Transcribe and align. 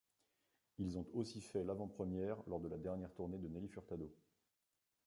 Ils 0.79 0.97
ont 0.97 1.05
aussi 1.13 1.41
fait 1.41 1.63
l'avant-première 1.63 2.35
lors 2.47 2.59
de 2.59 2.67
la 2.67 2.79
dernière 2.79 3.13
tournée 3.13 3.37
de 3.37 3.47
Nelly 3.47 3.67
Furtado. 3.67 4.11